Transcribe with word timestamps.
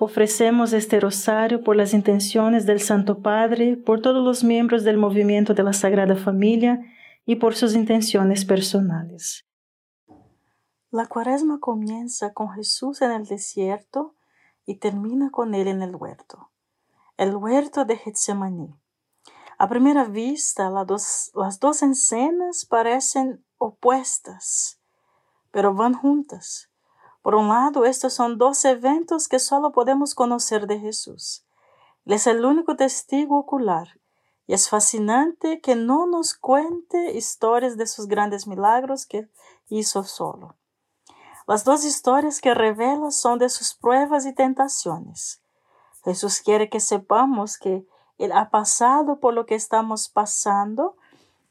Ofrecemos 0.00 0.72
este 0.72 0.98
rosario 0.98 1.62
por 1.62 1.76
las 1.76 1.94
intenciones 1.94 2.66
del 2.66 2.80
Santo 2.80 3.20
Padre, 3.20 3.76
por 3.76 4.02
todos 4.02 4.24
los 4.24 4.42
miembros 4.42 4.82
del 4.82 4.96
movimiento 4.96 5.54
de 5.54 5.62
la 5.62 5.72
Sagrada 5.72 6.16
Familia 6.16 6.80
y 7.24 7.36
por 7.36 7.54
sus 7.54 7.74
intenciones 7.74 8.44
personales. 8.44 9.46
La 10.90 11.06
cuaresma 11.06 11.60
comienza 11.60 12.32
con 12.32 12.50
Jesús 12.50 13.02
en 13.02 13.12
el 13.12 13.24
desierto 13.26 14.14
y 14.66 14.76
termina 14.76 15.30
con 15.30 15.54
él 15.54 15.68
en 15.68 15.80
el 15.80 15.94
huerto, 15.94 16.50
el 17.16 17.36
huerto 17.36 17.84
de 17.84 17.96
Getsemaní. 17.96 18.74
A 19.58 19.68
primera 19.68 20.04
vista, 20.04 20.70
las 20.70 21.60
dos, 21.60 21.82
escenas 21.82 22.64
parecen 22.64 23.44
opuestas, 23.58 24.80
pero 25.52 25.72
van 25.72 25.94
juntas 25.94 26.73
por 27.24 27.36
un 27.36 27.48
lado, 27.48 27.86
estos 27.86 28.12
son 28.12 28.36
dos 28.36 28.66
eventos 28.66 29.28
que 29.28 29.38
solo 29.38 29.72
podemos 29.72 30.14
conocer 30.14 30.66
de 30.66 30.78
Jesús. 30.78 31.42
Él 32.04 32.12
es 32.12 32.26
el 32.26 32.44
único 32.44 32.76
testigo 32.76 33.38
ocular 33.38 33.98
y 34.46 34.52
es 34.52 34.68
fascinante 34.68 35.62
que 35.62 35.74
no 35.74 36.04
nos 36.04 36.34
cuente 36.34 37.16
historias 37.16 37.78
de 37.78 37.86
sus 37.86 38.08
grandes 38.08 38.46
milagros 38.46 39.06
que 39.06 39.26
hizo 39.70 40.04
solo. 40.04 40.56
Las 41.46 41.64
dos 41.64 41.86
historias 41.86 42.42
que 42.42 42.52
revela 42.52 43.10
son 43.10 43.38
de 43.38 43.48
sus 43.48 43.72
pruebas 43.72 44.26
y 44.26 44.34
tentaciones. 44.34 45.40
Jesús 46.04 46.42
quiere 46.42 46.68
que 46.68 46.78
sepamos 46.78 47.56
que 47.56 47.86
Él 48.18 48.32
ha 48.32 48.50
pasado 48.50 49.18
por 49.18 49.32
lo 49.32 49.46
que 49.46 49.54
estamos 49.54 50.10
pasando 50.10 50.98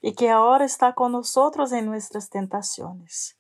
y 0.02 0.14
que 0.14 0.30
ahora 0.30 0.66
está 0.66 0.94
con 0.94 1.14
nosotros 1.14 1.72
en 1.72 1.88
nuestras 1.88 2.30
tentaciones 2.30 3.40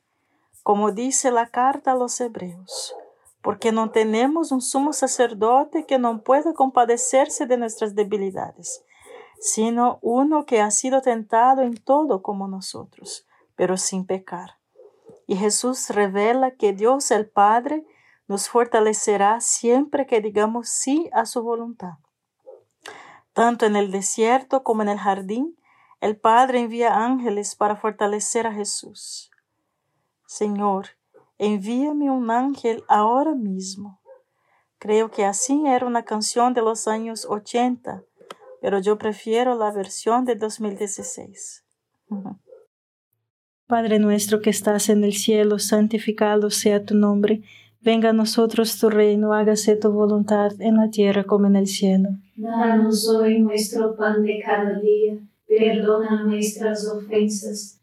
como 0.63 0.91
dice 0.91 1.29
la 1.29 1.47
carta 1.47 1.91
a 1.91 1.95
los 1.95 2.19
hebreos, 2.21 2.95
porque 3.41 3.73
no 3.73 3.91
tenemos 3.91 4.53
un 4.53 4.61
sumo 4.61 4.93
sacerdote 4.93 5.85
que 5.85 5.99
no 5.99 6.23
puede 6.23 6.53
compadecerse 6.53 7.45
de 7.45 7.57
nuestras 7.57 7.95
debilidades, 7.95 8.83
sino 9.39 9.99
uno 10.01 10.45
que 10.45 10.61
ha 10.61 10.71
sido 10.71 11.01
tentado 11.01 11.61
en 11.61 11.75
todo 11.75 12.21
como 12.21 12.47
nosotros, 12.47 13.27
pero 13.55 13.75
sin 13.75 14.05
pecar. 14.05 14.57
Y 15.27 15.35
Jesús 15.35 15.89
revela 15.89 16.51
que 16.51 16.71
Dios 16.71 17.11
el 17.11 17.29
Padre 17.29 17.85
nos 18.27 18.47
fortalecerá 18.47 19.41
siempre 19.41 20.07
que 20.07 20.21
digamos 20.21 20.69
sí 20.69 21.09
a 21.11 21.25
su 21.25 21.43
voluntad. 21.43 21.95
Tanto 23.33 23.65
en 23.65 23.75
el 23.75 23.91
desierto 23.91 24.63
como 24.63 24.81
en 24.81 24.89
el 24.89 24.99
jardín, 24.99 25.57
el 25.99 26.15
Padre 26.15 26.59
envía 26.59 27.03
ángeles 27.03 27.55
para 27.55 27.75
fortalecer 27.75 28.47
a 28.47 28.53
Jesús. 28.53 29.32
Señor, 30.39 30.87
envíame 31.37 32.09
un 32.09 32.31
ángel 32.31 32.83
ahora 32.87 33.35
mismo. 33.35 34.01
Creo 34.79 35.11
que 35.11 35.25
así 35.25 35.61
era 35.67 35.85
una 35.85 36.05
canción 36.05 36.55
de 36.55 36.63
los 36.63 36.87
años 36.87 37.27
80, 37.29 38.03
pero 38.59 38.79
yo 38.79 38.97
prefiero 38.97 39.55
la 39.55 39.71
versión 39.71 40.25
de 40.25 40.33
2016. 40.33 41.63
Padre 43.67 43.99
nuestro 43.99 44.41
que 44.41 44.49
estás 44.49 44.89
en 44.89 45.03
el 45.03 45.13
cielo, 45.13 45.59
santificado 45.59 46.49
sea 46.49 46.83
tu 46.83 46.95
nombre. 46.95 47.43
Venga 47.81 48.09
a 48.09 48.13
nosotros 48.13 48.79
tu 48.79 48.89
reino, 48.89 49.33
hágase 49.33 49.75
tu 49.75 49.91
voluntad 49.91 50.59
en 50.59 50.77
la 50.77 50.89
tierra 50.89 51.25
como 51.25 51.45
en 51.45 51.57
el 51.57 51.67
cielo. 51.67 52.09
Danos 52.37 53.07
hoy 53.07 53.37
nuestro 53.39 53.95
pan 53.95 54.23
de 54.23 54.41
cada 54.43 54.79
día, 54.79 55.15
perdona 55.47 56.23
nuestras 56.23 56.87
ofensas 56.87 57.82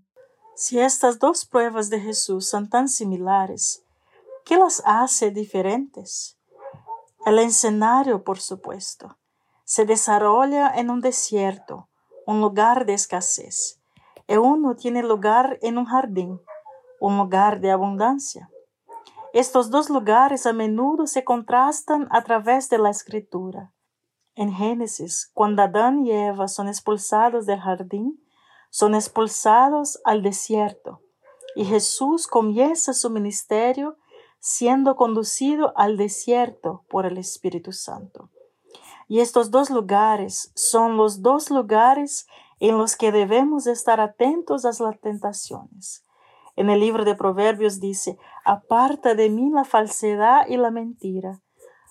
Si 0.63 0.79
estas 0.79 1.17
dos 1.17 1.43
pruebas 1.43 1.89
de 1.89 1.99
Jesús 1.99 2.47
son 2.47 2.69
tan 2.69 2.87
similares, 2.87 3.83
¿qué 4.45 4.57
las 4.57 4.83
hace 4.85 5.31
diferentes? 5.31 6.37
El 7.25 7.39
escenario, 7.39 8.23
por 8.23 8.39
supuesto, 8.39 9.17
se 9.63 9.85
desarrolla 9.85 10.69
en 10.75 10.91
un 10.91 11.01
desierto, 11.01 11.89
un 12.27 12.41
lugar 12.41 12.85
de 12.85 12.93
escasez, 12.93 13.81
y 14.27 14.37
uno 14.37 14.75
tiene 14.75 15.01
lugar 15.01 15.57
en 15.63 15.79
un 15.79 15.85
jardín, 15.85 16.39
un 16.99 17.17
lugar 17.17 17.59
de 17.59 17.71
abundancia. 17.71 18.47
Estos 19.33 19.71
dos 19.71 19.89
lugares 19.89 20.45
a 20.45 20.53
menudo 20.53 21.07
se 21.07 21.23
contrastan 21.23 22.07
a 22.11 22.23
través 22.23 22.69
de 22.69 22.77
la 22.77 22.91
escritura. 22.91 23.73
En 24.35 24.53
Génesis, 24.53 25.31
cuando 25.33 25.63
Adán 25.63 26.05
y 26.05 26.11
Eva 26.11 26.47
son 26.47 26.67
expulsados 26.67 27.47
del 27.47 27.61
jardín, 27.61 28.23
son 28.71 28.95
expulsados 28.95 30.01
al 30.03 30.23
desierto, 30.23 31.01
y 31.55 31.65
Jesús 31.65 32.25
comienza 32.25 32.93
su 32.93 33.11
ministerio 33.11 33.97
siendo 34.39 34.95
conducido 34.95 35.71
al 35.77 35.97
desierto 35.97 36.83
por 36.89 37.05
el 37.05 37.19
Espíritu 37.19 37.71
Santo. 37.73 38.31
Y 39.07 39.19
estos 39.19 39.51
dos 39.51 39.69
lugares 39.69 40.51
son 40.55 40.97
los 40.97 41.21
dos 41.21 41.51
lugares 41.51 42.25
en 42.59 42.77
los 42.77 42.95
que 42.95 43.11
debemos 43.11 43.67
estar 43.67 43.99
atentos 43.99 44.65
a 44.65 44.83
las 44.83 44.99
tentaciones. 44.99 46.05
En 46.55 46.69
el 46.69 46.79
libro 46.79 47.05
de 47.05 47.15
Proverbios 47.15 47.79
dice, 47.79 48.17
aparta 48.45 49.13
de 49.13 49.29
mí 49.29 49.49
la 49.51 49.63
falsedad 49.63 50.47
y 50.47 50.57
la 50.57 50.71
mentira. 50.71 51.41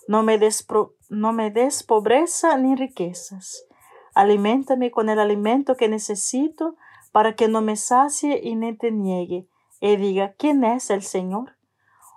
No 0.07 0.23
me, 0.23 0.37
des 0.37 0.65
no 1.09 1.31
me 1.31 1.51
des 1.51 1.83
pobreza 1.83 2.57
ni 2.57 2.75
riquezas. 2.75 3.65
Aliméntame 4.13 4.91
con 4.91 5.09
el 5.09 5.19
alimento 5.19 5.75
que 5.75 5.87
necesito 5.87 6.75
para 7.11 7.35
que 7.35 7.47
no 7.47 7.61
me 7.61 7.75
sacie 7.75 8.39
y 8.43 8.55
ni 8.55 8.75
te 8.75 8.91
niegue 8.91 9.47
y 9.79 9.95
diga, 9.95 10.33
¿quién 10.37 10.63
es 10.63 10.89
el 10.89 11.01
Señor? 11.01 11.55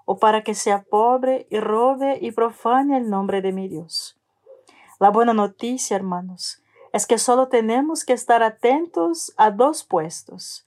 O 0.04 0.18
para 0.18 0.42
que 0.42 0.54
sea 0.54 0.82
pobre 0.82 1.46
y 1.50 1.60
robe 1.60 2.18
y 2.20 2.32
profane 2.32 2.96
el 2.96 3.08
nombre 3.08 3.40
de 3.40 3.52
mi 3.52 3.68
Dios. 3.68 4.18
La 5.00 5.10
buena 5.10 5.32
noticia, 5.32 5.96
hermanos, 5.96 6.62
es 6.92 7.06
que 7.06 7.18
solo 7.18 7.48
tenemos 7.48 8.04
que 8.04 8.12
estar 8.12 8.42
atentos 8.42 9.32
a 9.36 9.50
dos 9.50 9.82
puestos 9.84 10.66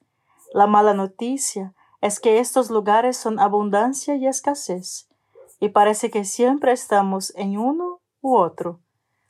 la 0.54 0.66
mala 0.66 0.94
noticia 0.94 1.74
es 2.02 2.20
que 2.20 2.40
estos 2.40 2.70
lugares 2.70 3.18
son 3.18 3.40
abundancia 3.40 4.16
y 4.16 4.28
escasez, 4.28 5.10
y 5.60 5.70
parece 5.70 6.10
que 6.10 6.24
siempre 6.24 6.72
estamos 6.72 7.34
en 7.36 7.58
uno 7.58 8.00
u 8.22 8.38
otro, 8.38 8.80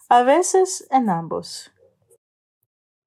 a 0.10 0.22
veces 0.22 0.88
en 0.92 1.10
ambos. 1.10 1.72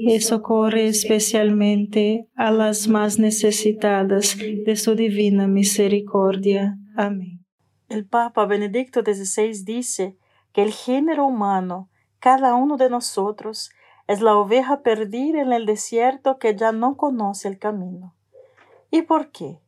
y 0.00 0.20
socorre 0.20 0.86
especialmente 0.86 2.28
a 2.36 2.52
las 2.52 2.86
más 2.86 3.18
necesitadas 3.18 4.36
de 4.38 4.76
su 4.76 4.94
divina 4.94 5.48
misericordia. 5.48 6.78
Amén. 6.96 7.44
El 7.88 8.06
Papa 8.06 8.46
Benedicto 8.46 9.00
XVI 9.02 9.64
dice 9.64 10.16
que 10.52 10.62
el 10.62 10.72
género 10.72 11.26
humano, 11.26 11.90
cada 12.20 12.54
uno 12.54 12.76
de 12.76 12.88
nosotros, 12.88 13.70
es 14.06 14.20
la 14.20 14.36
oveja 14.36 14.82
perdida 14.82 15.42
en 15.42 15.52
el 15.52 15.66
desierto 15.66 16.38
que 16.38 16.54
ya 16.54 16.70
no 16.70 16.96
conoce 16.96 17.48
el 17.48 17.58
camino. 17.58 18.14
¿Y 18.92 19.02
por 19.02 19.32
qué? 19.32 19.60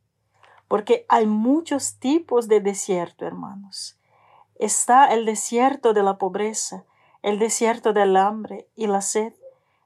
Porque 0.69 1.05
hay 1.09 1.25
muchos 1.25 1.99
tipos 1.99 2.47
de 2.47 2.61
desierto, 2.61 3.25
hermanos. 3.25 3.99
Está 4.55 5.13
el 5.13 5.25
desierto 5.25 5.91
de 5.91 6.03
la 6.03 6.17
pobreza, 6.17 6.85
el 7.21 7.37
desierto 7.37 7.91
del 7.91 8.15
hambre 8.15 8.69
y 8.75 8.87
la 8.87 9.01
sed, 9.01 9.33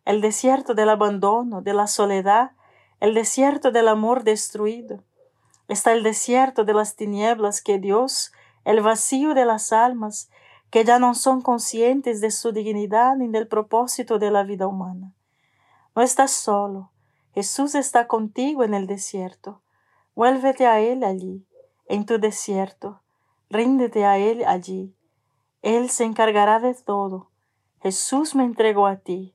el 0.05 0.21
desierto 0.21 0.75
del 0.75 0.89
abandono, 0.89 1.61
de 1.63 1.73
la 1.73 1.87
soledad, 1.87 2.51
el 2.99 3.15
desierto 3.15 3.71
del 3.71 3.87
amor 3.87 4.23
destruido. 4.23 5.03
Está 5.67 5.93
el 5.93 6.03
desierto 6.03 6.63
de 6.63 6.75
las 6.75 6.95
tinieblas 6.95 7.61
que 7.61 7.79
Dios, 7.79 8.31
el 8.63 8.81
vacío 8.81 9.33
de 9.33 9.45
las 9.45 9.73
almas, 9.73 10.29
que 10.69 10.83
ya 10.83 10.99
no 10.99 11.15
son 11.15 11.41
conscientes 11.41 12.21
de 12.21 12.29
su 12.29 12.51
dignidad 12.51 13.15
ni 13.15 13.27
del 13.29 13.47
propósito 13.47 14.19
de 14.19 14.29
la 14.29 14.43
vida 14.43 14.67
humana. 14.67 15.13
No 15.95 16.03
estás 16.03 16.31
solo, 16.31 16.91
Jesús 17.33 17.73
está 17.73 18.07
contigo 18.07 18.63
en 18.63 18.75
el 18.75 18.85
desierto. 18.85 19.63
Vuélvete 20.15 20.67
a 20.67 20.79
Él 20.79 21.03
allí, 21.03 21.47
en 21.87 22.05
tu 22.05 22.19
desierto, 22.19 23.01
ríndete 23.49 24.05
a 24.05 24.17
Él 24.19 24.43
allí. 24.45 24.95
Él 25.63 25.89
se 25.89 26.03
encargará 26.03 26.59
de 26.59 26.75
todo. 26.75 27.31
Jesús 27.81 28.35
me 28.35 28.43
entregó 28.43 28.85
a 28.85 28.97
ti 28.97 29.34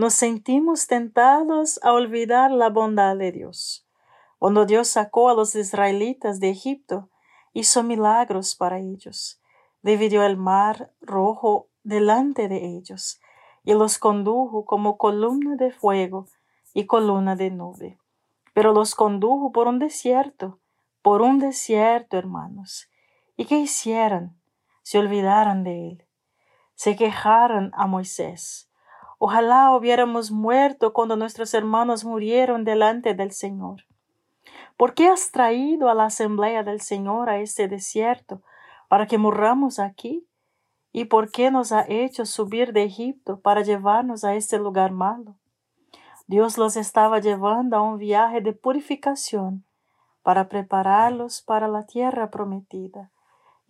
nos 0.00 0.14
sentimos 0.14 0.86
tentados 0.86 1.78
a 1.82 1.92
olvidar 1.92 2.52
la 2.52 2.70
bondad 2.70 3.18
de 3.18 3.32
Dios. 3.32 3.86
Cuando 4.38 4.64
Dios 4.64 4.88
sacó 4.88 5.28
a 5.28 5.34
los 5.34 5.54
israelitas 5.54 6.40
de 6.40 6.48
Egipto, 6.48 7.10
hizo 7.52 7.82
milagros 7.82 8.56
para 8.56 8.78
ellos. 8.78 9.42
Dividió 9.82 10.22
el 10.22 10.38
mar 10.38 10.90
rojo 11.02 11.68
delante 11.82 12.48
de 12.48 12.78
ellos 12.78 13.20
y 13.62 13.74
los 13.74 13.98
condujo 13.98 14.64
como 14.64 14.96
columna 14.96 15.56
de 15.56 15.70
fuego 15.70 16.24
y 16.72 16.86
columna 16.86 17.36
de 17.36 17.50
nube. 17.50 17.98
Pero 18.54 18.72
los 18.72 18.94
condujo 18.94 19.52
por 19.52 19.68
un 19.68 19.78
desierto, 19.78 20.60
por 21.02 21.20
un 21.20 21.38
desierto, 21.38 22.16
hermanos. 22.16 22.88
¿Y 23.36 23.44
qué 23.44 23.58
hicieron? 23.58 24.40
Se 24.80 24.98
olvidaron 24.98 25.62
de 25.62 25.88
él. 25.88 26.06
Se 26.74 26.96
quejaron 26.96 27.70
a 27.74 27.86
Moisés 27.86 28.69
Ojalá 29.22 29.76
hubiéramos 29.76 30.30
muerto 30.30 30.94
cuando 30.94 31.14
nuestros 31.14 31.52
hermanos 31.52 32.06
murieron 32.06 32.64
delante 32.64 33.12
del 33.12 33.32
Señor. 33.32 33.84
¿Por 34.78 34.94
qué 34.94 35.08
has 35.08 35.30
traído 35.30 35.90
a 35.90 35.94
la 35.94 36.06
asamblea 36.06 36.62
del 36.62 36.80
Señor 36.80 37.28
a 37.28 37.38
este 37.38 37.68
desierto 37.68 38.40
para 38.88 39.06
que 39.06 39.18
murramos 39.18 39.78
aquí? 39.78 40.26
¿Y 40.90 41.04
por 41.04 41.30
qué 41.30 41.50
nos 41.50 41.70
ha 41.70 41.84
hecho 41.86 42.24
subir 42.24 42.72
de 42.72 42.84
Egipto 42.84 43.40
para 43.40 43.60
llevarnos 43.60 44.24
a 44.24 44.36
este 44.36 44.58
lugar 44.58 44.90
malo? 44.90 45.36
Dios 46.26 46.56
los 46.56 46.78
estaba 46.78 47.18
llevando 47.18 47.76
a 47.76 47.82
un 47.82 47.98
viaje 47.98 48.40
de 48.40 48.54
purificación 48.54 49.66
para 50.22 50.48
prepararlos 50.48 51.42
para 51.42 51.68
la 51.68 51.84
tierra 51.84 52.30
prometida 52.30 53.10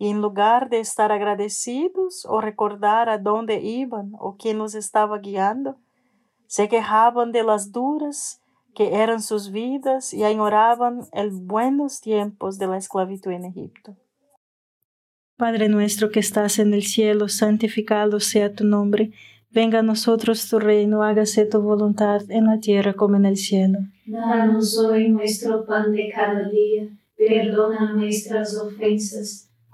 y 0.01 0.09
en 0.09 0.19
lugar 0.19 0.71
de 0.71 0.79
estar 0.79 1.11
agradecidos 1.11 2.25
o 2.27 2.41
recordar 2.41 3.07
a 3.07 3.19
dónde 3.19 3.61
iban 3.61 4.13
o 4.17 4.35
quién 4.35 4.57
los 4.57 4.73
estaba 4.73 5.19
guiando, 5.19 5.77
se 6.47 6.67
quejaban 6.69 7.31
de 7.31 7.43
las 7.43 7.71
duras 7.71 8.41
que 8.73 8.95
eran 8.95 9.21
sus 9.21 9.51
vidas 9.51 10.11
y 10.11 10.23
añoraban 10.23 11.01
los 11.13 11.45
buenos 11.45 12.01
tiempos 12.01 12.57
de 12.57 12.65
la 12.65 12.77
esclavitud 12.77 13.29
en 13.31 13.45
Egipto. 13.45 13.95
Padre 15.37 15.69
nuestro 15.69 16.09
que 16.09 16.19
estás 16.19 16.57
en 16.57 16.73
el 16.73 16.81
cielo, 16.81 17.27
santificado 17.27 18.19
sea 18.19 18.55
tu 18.55 18.63
nombre. 18.63 19.11
Venga 19.51 19.79
a 19.79 19.83
nosotros 19.83 20.49
tu 20.49 20.57
reino, 20.57 21.03
hágase 21.03 21.45
tu 21.45 21.61
voluntad 21.61 22.23
en 22.29 22.47
la 22.47 22.59
tierra 22.59 22.95
como 22.95 23.17
en 23.17 23.25
el 23.25 23.37
cielo. 23.37 23.77
Danos 24.07 24.79
hoy 24.79 25.09
nuestro 25.09 25.63
pan 25.63 25.91
de 25.91 26.11
cada 26.11 26.49
día, 26.49 26.87
perdona 27.15 27.93
nuestras 27.93 28.57
ofensas 28.57 29.50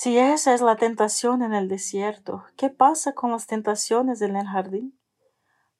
Si 0.00 0.16
esa 0.16 0.54
es 0.54 0.60
la 0.60 0.76
tentación 0.76 1.42
en 1.42 1.52
el 1.52 1.66
desierto, 1.66 2.44
¿qué 2.56 2.70
pasa 2.70 3.14
con 3.14 3.32
las 3.32 3.48
tentaciones 3.48 4.22
en 4.22 4.36
el 4.36 4.46
jardín? 4.46 4.96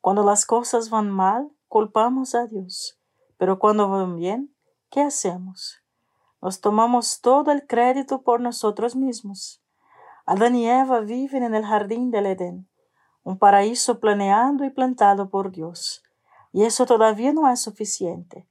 Cuando 0.00 0.24
las 0.24 0.44
cosas 0.44 0.90
van 0.90 1.08
mal, 1.08 1.52
culpamos 1.68 2.34
a 2.34 2.48
Dios, 2.48 2.98
pero 3.36 3.60
cuando 3.60 3.88
van 3.88 4.16
bien, 4.16 4.52
¿qué 4.90 5.02
hacemos? 5.02 5.84
Nos 6.42 6.60
tomamos 6.60 7.20
todo 7.20 7.52
el 7.52 7.64
crédito 7.64 8.22
por 8.22 8.40
nosotros 8.40 8.96
mismos. 8.96 9.62
Adán 10.26 10.56
y 10.56 10.68
Eva 10.68 10.98
viven 10.98 11.44
en 11.44 11.54
el 11.54 11.64
jardín 11.64 12.10
del 12.10 12.26
Edén, 12.26 12.68
un 13.22 13.38
paraíso 13.38 14.00
planeado 14.00 14.64
y 14.64 14.70
plantado 14.70 15.30
por 15.30 15.52
Dios, 15.52 16.02
y 16.50 16.64
eso 16.64 16.86
todavía 16.86 17.32
no 17.32 17.48
es 17.48 17.60
suficiente. 17.60 18.48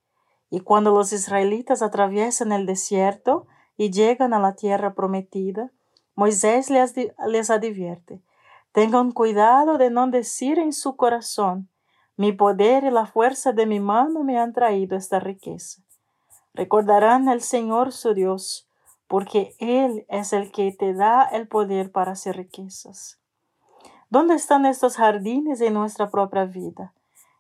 Y 0.49 0.61
cuando 0.61 0.91
los 0.91 1.11
israelitas 1.11 1.81
atraviesan 1.81 2.53
el 2.53 2.65
desierto, 2.65 3.47
y 3.77 3.91
llegan 3.91 4.33
a 4.33 4.39
la 4.39 4.55
tierra 4.55 4.93
prometida, 4.93 5.71
Moisés 6.15 6.69
les, 6.69 6.95
les 7.27 7.49
advierte, 7.49 8.21
tengan 8.71 9.11
cuidado 9.11 9.77
de 9.77 9.91
no 9.91 10.07
decir 10.07 10.59
en 10.59 10.73
su 10.73 10.95
corazón, 10.95 11.69
mi 12.15 12.31
poder 12.31 12.83
y 12.83 12.89
la 12.89 13.05
fuerza 13.05 13.51
de 13.51 13.67
mi 13.67 13.79
mano 13.79 14.23
me 14.23 14.39
han 14.39 14.51
traído 14.51 14.97
esta 14.97 15.19
riqueza. 15.19 15.83
Recordarán 16.55 17.29
al 17.29 17.41
Señor 17.41 17.91
su 17.91 18.15
Dios, 18.15 18.67
porque 19.07 19.55
Él 19.59 20.05
es 20.09 20.33
el 20.33 20.51
que 20.51 20.71
te 20.71 20.93
da 20.95 21.23
el 21.23 21.47
poder 21.47 21.91
para 21.91 22.13
hacer 22.13 22.35
riquezas. 22.35 23.19
¿Dónde 24.09 24.33
están 24.33 24.65
estos 24.65 24.95
jardines 24.97 25.61
en 25.61 25.75
nuestra 25.75 26.09
propia 26.09 26.45
vida? 26.45 26.93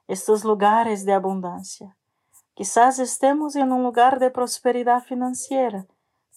Estos 0.07 0.43
lugares 0.43 1.05
de 1.05 1.13
abundancia. 1.13 1.97
Quizás 2.53 2.99
estemos 2.99 3.55
en 3.55 3.71
un 3.71 3.83
lugar 3.83 4.19
de 4.19 4.29
prosperidad 4.29 5.03
financiera, 5.03 5.85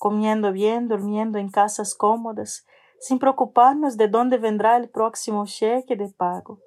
comiendo 0.00 0.50
bien, 0.50 0.88
durmiendo 0.88 1.38
en 1.38 1.50
casas 1.50 1.94
cómodas, 1.94 2.66
sin 3.00 3.18
preocuparnos 3.18 3.98
de 3.98 4.08
dónde 4.08 4.38
vendrá 4.38 4.78
el 4.78 4.88
próximo 4.88 5.44
cheque 5.44 5.94
de 5.94 6.08
pago. 6.08 6.58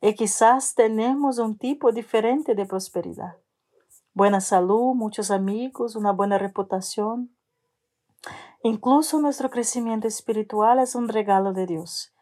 Y 0.00 0.14
quizás 0.14 0.76
tenemos 0.76 1.38
un 1.38 1.58
tipo 1.58 1.90
diferente 1.90 2.54
de 2.54 2.64
prosperidad. 2.64 3.38
Buena 4.12 4.40
salud, 4.40 4.94
muchos 4.94 5.32
amigos, 5.32 5.96
una 5.96 6.12
buena 6.12 6.38
reputación. 6.38 7.36
Incluso 8.62 9.18
nuestro 9.18 9.50
crecimiento 9.50 10.06
espiritual 10.06 10.78
es 10.78 10.94
un 10.94 11.08
regalo 11.08 11.54
de 11.54 11.66
Dios, 11.66 12.14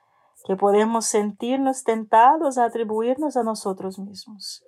que 0.47 0.57
podemos 0.57 1.05
sentirnos 1.05 1.85
tentados 1.85 2.57
a 2.57 2.65
atribuirnos 2.65 3.37
a 3.37 3.43
nosotros 3.43 3.99
mismos. 3.99 4.65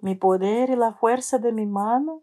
Mi 0.00 0.14
poder 0.14 0.70
y 0.70 0.76
la 0.76 0.94
fuerza 0.94 1.36
de 1.36 1.52
mi 1.52 1.66
mano 1.66 2.22